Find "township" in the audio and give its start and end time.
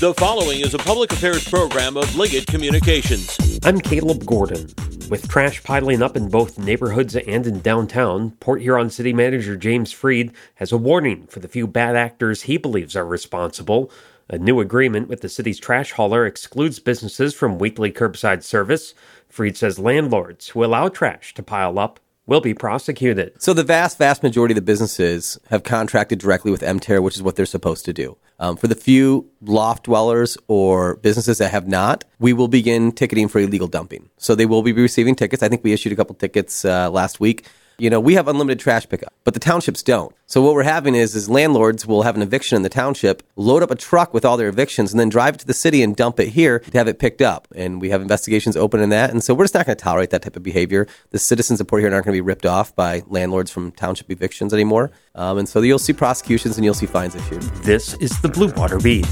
42.68-43.22, 53.72-54.10